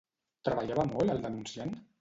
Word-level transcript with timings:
Treballava 0.49 0.87
molt 0.95 1.15
el 1.17 1.23
denunciant? 1.29 1.81